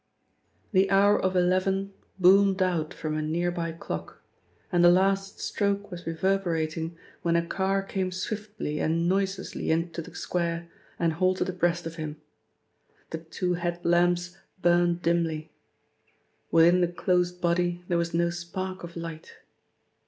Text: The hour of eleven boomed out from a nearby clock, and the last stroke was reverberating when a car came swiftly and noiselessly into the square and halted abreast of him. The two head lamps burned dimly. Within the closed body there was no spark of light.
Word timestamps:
The 0.71 0.89
hour 0.89 1.21
of 1.21 1.35
eleven 1.35 1.93
boomed 2.17 2.63
out 2.63 2.91
from 2.91 3.15
a 3.15 3.21
nearby 3.21 3.71
clock, 3.71 4.23
and 4.71 4.83
the 4.83 4.89
last 4.89 5.39
stroke 5.39 5.91
was 5.91 6.07
reverberating 6.07 6.97
when 7.21 7.35
a 7.35 7.45
car 7.45 7.83
came 7.83 8.11
swiftly 8.11 8.79
and 8.79 9.07
noiselessly 9.07 9.69
into 9.69 10.01
the 10.01 10.15
square 10.15 10.71
and 10.97 11.13
halted 11.13 11.49
abreast 11.49 11.85
of 11.85 11.97
him. 11.97 12.19
The 13.11 13.19
two 13.19 13.53
head 13.53 13.85
lamps 13.85 14.35
burned 14.63 15.03
dimly. 15.03 15.51
Within 16.49 16.81
the 16.81 16.87
closed 16.87 17.39
body 17.39 17.83
there 17.87 17.99
was 17.99 18.11
no 18.11 18.31
spark 18.31 18.83
of 18.83 18.95
light. 18.97 19.35